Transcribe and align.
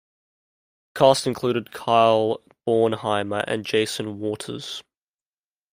The 0.95 0.99
cast 0.99 1.27
included 1.27 1.71
Kyle 1.71 2.41
Bornheimer 2.67 3.43
and 3.45 3.63
Jason 3.63 4.17
Waters. 4.17 4.81